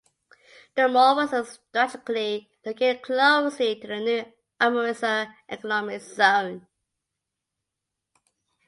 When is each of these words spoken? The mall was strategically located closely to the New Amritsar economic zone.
The 0.75 0.87
mall 0.87 1.15
was 1.15 1.29
strategically 1.29 2.49
located 2.65 3.03
closely 3.03 3.79
to 3.79 3.87
the 3.87 3.99
New 3.99 4.33
Amritsar 4.59 5.35
economic 5.47 6.01
zone. 6.01 6.65